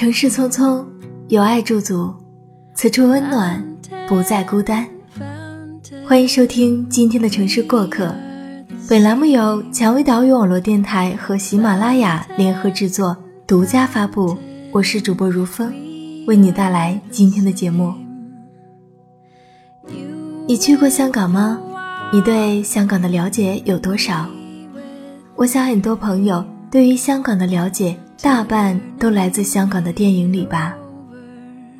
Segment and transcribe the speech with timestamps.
[0.00, 0.82] 城市匆匆，
[1.28, 2.10] 有爱驻足，
[2.74, 3.62] 此处温暖，
[4.08, 4.88] 不再孤单。
[6.06, 8.10] 欢迎收听今天的城市过客。
[8.88, 13.14] 本栏目由蔷薇岛屿网络电台和喜马拉雅联合制作，
[13.46, 14.38] 独家发布。
[14.72, 15.70] 我是主播如风，
[16.26, 17.92] 为你带来今天的节目。
[20.48, 21.60] 你去过香港吗？
[22.10, 24.26] 你对香港的了解有多少？
[25.36, 27.94] 我想很多朋友对于香港的了解。
[28.22, 30.76] 大半都来自香港的电影里吧，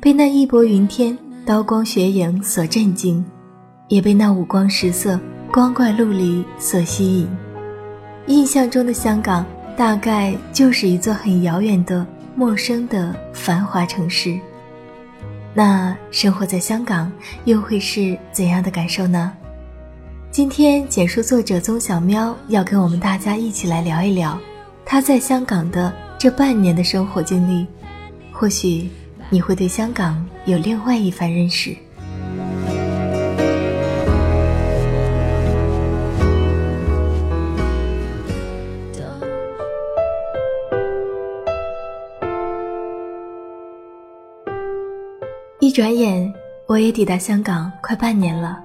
[0.01, 3.23] 被那义薄云天、刀光血影所震惊，
[3.89, 5.19] 也被那五光十色、
[5.53, 7.29] 光怪陆离所吸引。
[8.25, 9.45] 印象中的香港，
[9.77, 12.03] 大概就是一座很遥远的、
[12.35, 14.35] 陌生的繁华城市。
[15.53, 17.11] 那生活在香港，
[17.45, 19.31] 又会是怎样的感受呢？
[20.31, 24.35] 今天简述作者宗小喵要跟我们大家一起来聊一聊，
[24.83, 25.93] 他在香港的。
[26.21, 27.65] 这半年的生活经历，
[28.31, 28.87] 或许
[29.31, 31.75] 你会对香港有另外一番认识。
[45.59, 46.31] 一转眼，
[46.67, 48.63] 我也抵达香港快半年了。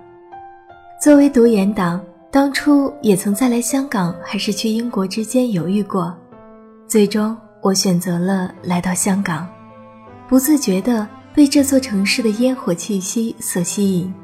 [1.00, 6.14] 作为读研党，当初也曾在来香港还是去英国之间犹豫过，
[6.86, 7.34] 最终。
[7.66, 9.44] 我选择了来到香港，
[10.28, 14.14] 不自觉地被这座城市的烟火气息所吸引。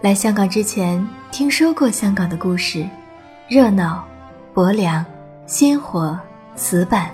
[0.00, 2.86] 来香港之前，听说过香港的故事，
[3.48, 4.06] 热闹、
[4.54, 5.04] 薄凉、
[5.44, 6.16] 鲜活、
[6.54, 7.10] 死板。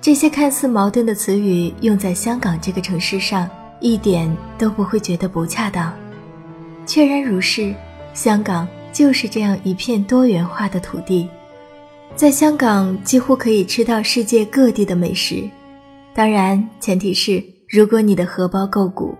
[0.00, 5.94] 这些看似矛盾的词语用在香港这个城市上，一点都不会觉得不恰当。
[6.84, 7.72] 确然如是，
[8.12, 11.30] 香港就是这样一片多元化的土地。
[12.16, 15.46] 在香港几乎可以吃到世界各地的美食，
[16.14, 19.14] 当然前提是如果你的荷包够鼓。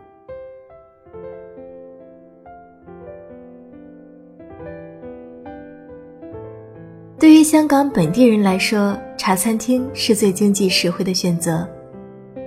[7.19, 11.69] 对于香港本地人来说，茶餐厅是最经济实惠的选择，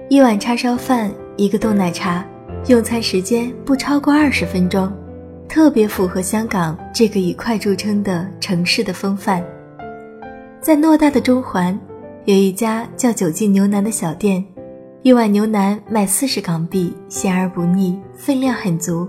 [0.10, 2.26] 一碗叉烧饭，一个冻奶茶，
[2.66, 4.92] 用餐时间不超过二十分钟，
[5.48, 9.44] 特别符合香港这个以快著称的城市的风范。
[10.62, 11.78] 在偌大的中环，
[12.26, 14.44] 有一家叫“九记牛腩”的小店，
[15.04, 19.08] 一碗牛腩卖四十港币，鲜而不腻，分量很足。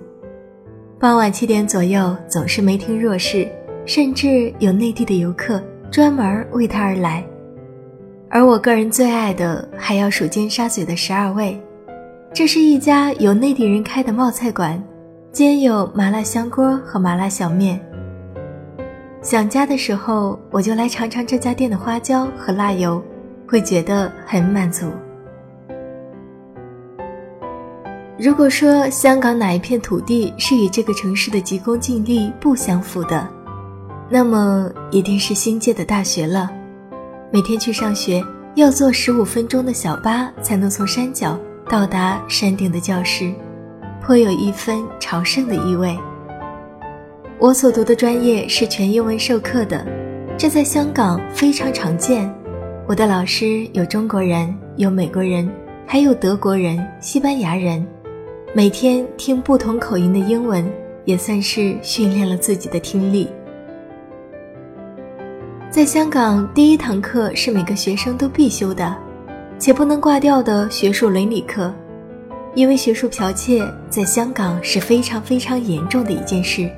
[1.00, 3.48] 傍晚七点左右，总是没听若市，
[3.84, 5.60] 甚至有内地的游客
[5.90, 7.24] 专门为它而来。
[8.28, 11.60] 而我个人最爱的，还要数尖沙咀的十二味，
[12.32, 14.80] 这是一家由内地人开的冒菜馆，
[15.32, 17.84] 兼有麻辣香锅和麻辣小面。
[19.22, 23.02] 想家的时候，我就来尝尝这家店的花椒和辣油，
[23.46, 24.90] 会觉得很满足。
[28.18, 33.28] 如果说香港哪一片土地是与这个城市的急功近利不相符的，
[34.08, 36.50] 那么一定是新界的大学了。
[37.30, 41.38] 每天去上学要坐十五分钟的小巴才能从山脚
[41.68, 43.30] 到达山顶的教室，
[44.02, 45.94] 颇有一分朝圣的意味。
[47.40, 49.82] 我所读的专业是全英文授课的，
[50.36, 52.30] 这在香港非常常见。
[52.86, 55.50] 我的老师有中国人，有美国人，
[55.86, 57.82] 还有德国人、西班牙人。
[58.52, 60.70] 每天听不同口音的英文，
[61.06, 63.26] 也算是训练了自己的听力。
[65.70, 68.94] 在香港，第一堂课是每个学生都必修的，
[69.58, 71.72] 且不能挂掉的学术伦理课，
[72.54, 76.70] 因为学术剽窃在香港是非常非常严重的一件事。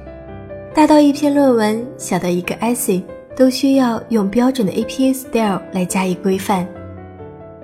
[0.74, 3.02] 大到一篇论文，小到一个 essay，
[3.36, 6.66] 都需要用标准的 APA style 来加以规范。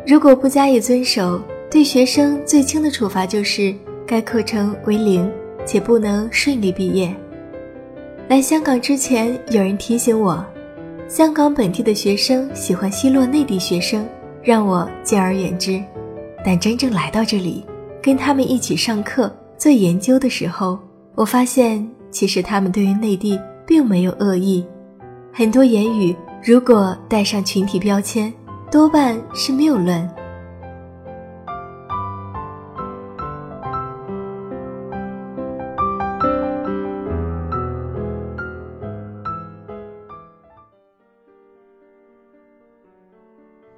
[0.07, 3.75] 如果不加以遵守，对学生最轻的处罚就是
[4.07, 5.31] 该课程为零，
[5.65, 7.15] 且不能顺利毕业。
[8.29, 10.45] 来香港之前，有人提醒我，
[11.09, 14.07] 香港本地的学生喜欢奚落内地学生，
[14.43, 15.83] 让我敬而远之。
[16.45, 17.65] 但真正来到这里，
[18.03, 20.79] 跟他们一起上课做研究的时候，
[21.15, 21.89] 我发现。
[22.11, 24.67] 其实他们对于内地并没有恶意，
[25.33, 28.33] 很多言语如果带上群体标签，
[28.71, 30.09] 多半是谬论。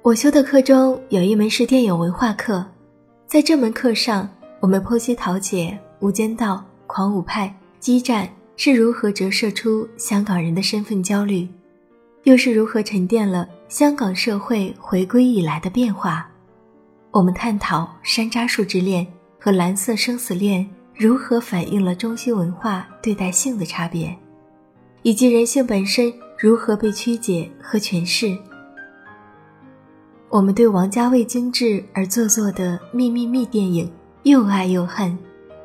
[0.03, 2.65] 我修的课中有一门是电影文化课，
[3.27, 4.27] 在这门课上，
[4.59, 7.55] 我们剖析桃姐、无间道、狂舞派。
[7.81, 11.47] 激战是如何折射出香港人的身份焦虑，
[12.25, 16.29] 又是如何沉淀了香港社会回归以来的变化？
[17.09, 19.05] 我们探讨山楂树之恋
[19.39, 24.15] 和蓝色生死恋如何反映了中西文化对待性的差别，
[25.01, 28.37] 以及人性本身如何被曲解和诠释。
[30.29, 33.91] 我们对王家卫精致而做作的《秘密密》电影
[34.21, 35.17] 又爱又恨。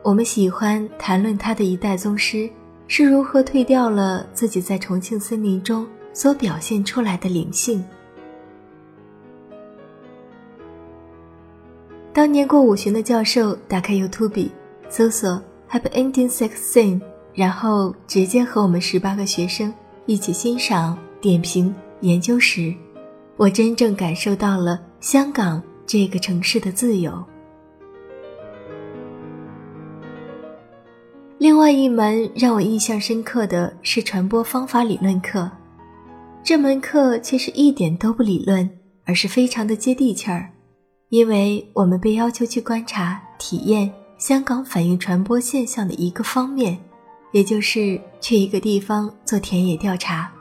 [0.06, 2.48] 我们喜欢谈论他的一代宗师
[2.86, 7.84] 是如何退掉了自己在重庆森林中所表现出来的灵性。
[12.12, 14.48] 当年过五旬的教授打开 YouTube
[14.88, 17.00] 搜索 “Happy Ending Sex Scene”，
[17.34, 19.74] 然后直接和我们十八个学生
[20.06, 22.72] 一起欣赏、点评、研究时，
[23.36, 27.12] 我真正感受到了香港这个城市的自由。
[31.38, 35.50] 另外一门让我印象深刻的是传播方法理论课，
[36.42, 38.68] 这门课其实一点都不理论，
[39.04, 40.50] 而是非常的接地气儿，
[41.10, 46.78] 因为我们被要求去观察、体验香港反映传播现象的一个方面，
[47.32, 50.32] 也就是去一个地方做田野调查。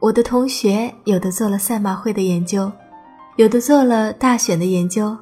[0.00, 2.70] 我的同学有的做了赛马会的研究，
[3.36, 5.16] 有的做了大选的研究，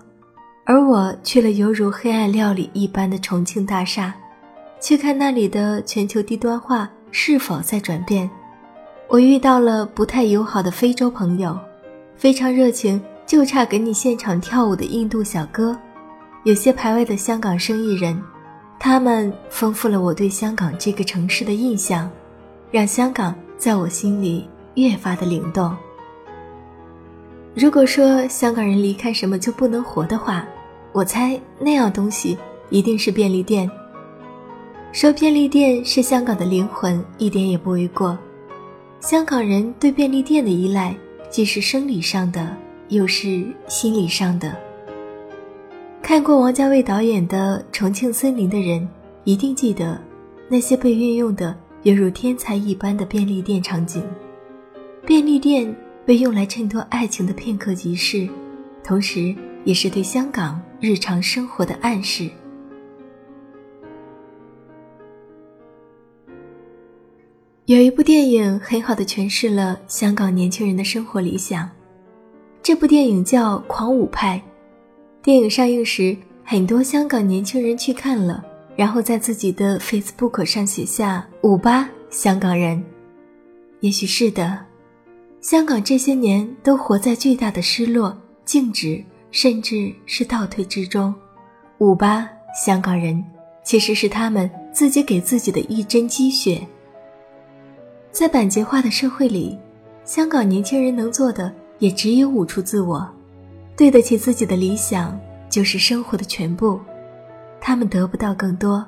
[0.64, 4.14] 而我去了犹如黑暗料理一般的重庆大厦。
[4.80, 8.28] 去看那里的全球低端化是否在转变。
[9.08, 11.58] 我遇到了不太友好的非洲朋友，
[12.16, 15.76] 非常热情，就差给你现场跳舞的印度小哥，
[16.44, 18.22] 有些排外的香港生意人，
[18.78, 22.10] 他们丰富了我对香港这个城市的印象，
[22.70, 25.74] 让香港在我心里越发的灵动。
[27.54, 30.46] 如果说香港人离开什么就不能活的话，
[30.92, 32.36] 我猜那样东西
[32.68, 33.68] 一定是便利店。
[34.90, 38.18] 说便利店是香港的灵魂，一点也不为过。
[39.00, 40.96] 香港人对便利店的依赖，
[41.30, 42.56] 既是生理上的，
[42.88, 44.56] 又是心理上的。
[46.02, 48.88] 看过王家卫导演的《重庆森林》的人，
[49.24, 50.00] 一定记得
[50.48, 54.02] 那些被运用的犹如天才一般的便利店场景。
[55.06, 55.72] 便利店
[56.06, 58.26] 被用来衬托爱情的片刻即逝，
[58.82, 59.34] 同时
[59.64, 62.28] 也是对香港日常生活的暗示。
[67.68, 71.68] 有一部电影很好的诠释了香港年轻人的生活理想，
[72.62, 74.42] 这部电影叫《狂舞派》。
[75.22, 78.42] 电影上映时，很多香港年轻人去看了，
[78.74, 82.82] 然后在自己的 Facebook 上写下“舞吧，香港人”。
[83.80, 84.58] 也许是的，
[85.42, 88.16] 香港这些年都活在巨大的失落、
[88.46, 91.14] 静止，甚至是倒退之中。
[91.80, 92.30] 舞吧，
[92.64, 93.22] 香港人，
[93.62, 96.66] 其实是他们自己给自己的一针鸡血。
[98.18, 99.56] 在板结化的社会里，
[100.04, 103.08] 香港年轻人能做的也只有舞出自我，
[103.76, 105.16] 对得起自己的理想
[105.48, 106.80] 就是生活的全部。
[107.60, 108.84] 他们得不到更多，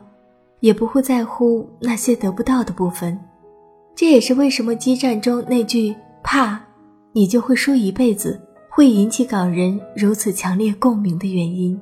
[0.59, 3.17] 也不会在乎那些得不到的部分。
[3.95, 5.95] 这也是为什么激战中那句
[6.25, 6.61] “怕
[7.13, 11.81] 你就会输一辈子”会引起港人如此强烈共鸣的原因。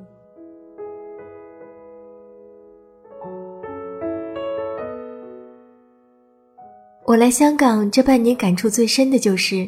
[7.09, 9.67] 我来香港这半年，感触最深的就是，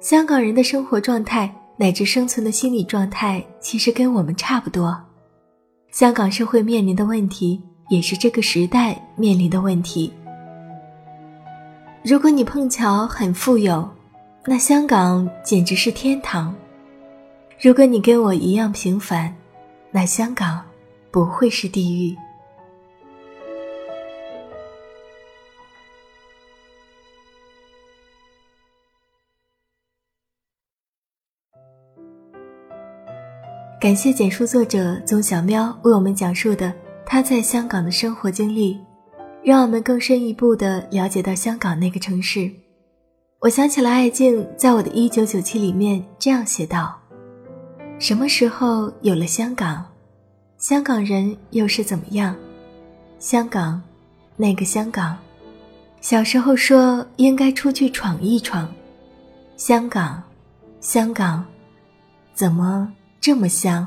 [0.00, 4.98] 香港人的生活状态乃至生存的心理状态，其实跟我们差不多。
[5.90, 7.60] 香港社会面临的问题，
[7.90, 10.10] 也是这个时代面临的问题。
[12.02, 13.86] 如果你碰巧很富有，
[14.46, 16.50] 那香港简直是天堂；
[17.60, 19.30] 如果你跟我一样平凡，
[19.90, 20.62] 那香港
[21.10, 22.16] 不会是地狱。
[33.80, 36.70] 感谢简书作者宗小喵为我们讲述的
[37.06, 38.78] 他在香港的生活经历，
[39.42, 42.50] 让我们更深一步的了解到香港那个城市。
[43.38, 46.94] 我想起了艾静在我的一九九七里面这样写道
[47.98, 49.82] ：“什么时候有了香港？
[50.58, 52.36] 香港人又是怎么样？
[53.18, 53.80] 香港，
[54.36, 55.16] 那个香港，
[56.02, 58.70] 小时候说应该出去闯一闯。
[59.56, 60.22] 香港，
[60.82, 61.42] 香港，
[62.34, 63.86] 怎么？”这么香，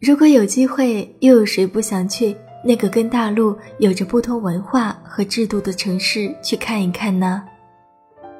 [0.00, 7.44] 如果有机会，又有谁不想去那个跟大陆有着不同文化和制度的城市去看一看呢？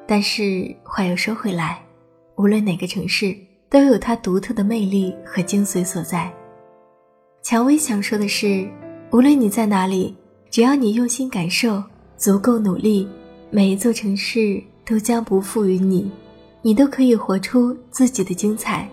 [0.05, 1.81] 但是话又说回来，
[2.35, 3.33] 无论哪个城市
[3.69, 6.29] 都有它独特的魅力和精髓所在。
[7.41, 8.67] 蔷薇想说的是，
[9.11, 10.13] 无论你在哪里，
[10.49, 11.81] 只要你用心感受，
[12.17, 13.07] 足够努力，
[13.49, 16.11] 每一座城市都将不负于你，
[16.61, 18.85] 你都可以活出自己的精彩。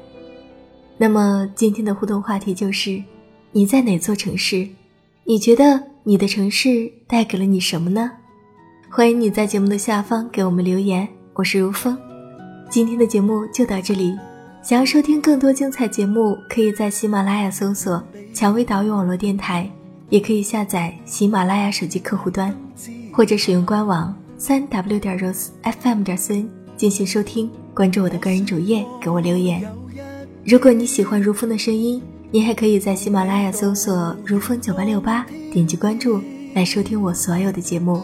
[0.96, 3.02] 那么今天的互动话题就是：
[3.50, 4.68] 你在哪座城市？
[5.24, 8.12] 你觉得你的城市带给了你什么呢？
[8.88, 11.08] 欢迎你在节目的下方给我们留言。
[11.32, 11.98] 我是如风，
[12.70, 14.16] 今天的节目就到这里。
[14.62, 18.00] 想要收听更多精彩节目，可以在喜马拉雅搜索
[18.32, 19.68] “蔷薇岛屿网络电台”，
[20.10, 22.56] 也可以下载喜马拉雅手机客户端，
[23.12, 26.46] 或者使用官网三 w 点 rosefm 点 cn
[26.76, 27.50] 进行收听。
[27.74, 29.60] 关注我的个人主页，给我留言。
[30.46, 36.20] 如果你喜欢如风的声音，你还可以在喜马拉雅搜索“如风九八六八”，点击关注
[36.52, 38.02] 来收听我所有的节目，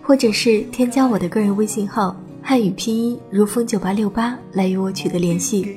[0.00, 5.76] 或者是添加我的个人微信号汉语拼音如风九八六八来与我取得联系。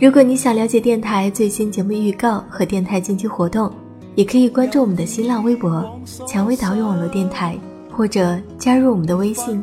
[0.00, 3.72] 如果你想了解电台最新节目预告和电台近期活动，
[4.16, 5.88] 也可以关注我们的新浪微博
[6.26, 7.56] “蔷薇岛屿网络电台”，
[7.92, 9.62] 或者加入我们的微信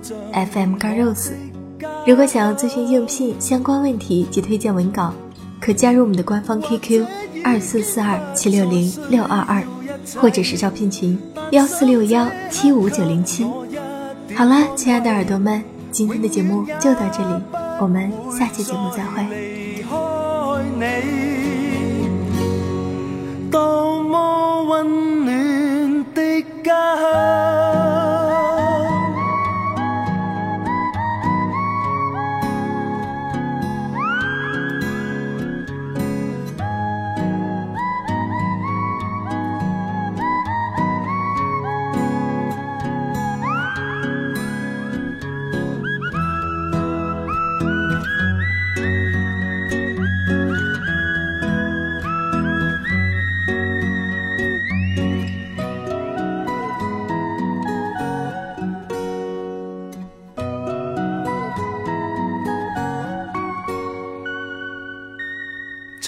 [0.54, 1.32] FM 干 rose。
[2.08, 5.14] 如果想要咨询应聘相关问题及推荐文稿，
[5.60, 7.06] 可加入我们的官方 QQ
[7.44, 9.64] 二四四二七六零六二二，
[10.16, 11.20] 或者是招聘群
[11.52, 13.46] 幺四六幺七五九零七。
[14.36, 17.42] 好了，亲爱的耳朵们，今天的节目就到这里，
[17.82, 19.26] 我们下期节目再会。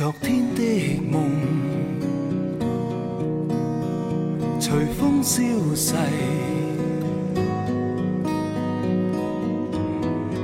[0.01, 1.29] 昨天的梦
[4.59, 5.43] 随风消
[5.75, 5.93] 逝，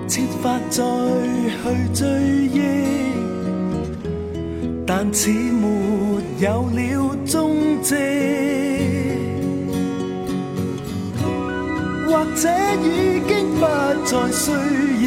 [0.07, 0.83] 设法再
[1.63, 2.05] 去追
[2.53, 2.61] 忆，
[4.85, 7.95] 但似没有了踪迹，
[12.05, 12.47] 或者
[12.83, 13.65] 已经不
[14.05, 14.51] 再需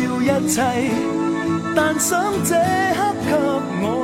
[0.03, 0.61] 要一切，
[1.77, 4.00] 但想这刻给我。